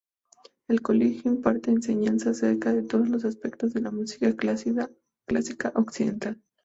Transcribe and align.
El 0.67 0.81
colegio 0.81 1.29
imparte 1.31 1.69
enseñanza 1.69 2.31
acerca 2.31 2.73
de 2.73 2.81
todos 2.81 3.07
los 3.07 3.23
aspectos 3.23 3.71
de 3.75 3.81
la 3.81 3.91
música 3.91 4.35
clásica 4.35 4.89
occidental. 5.75 6.41